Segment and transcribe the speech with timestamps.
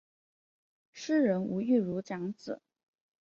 [0.91, 2.59] 诗人吴玉如长子。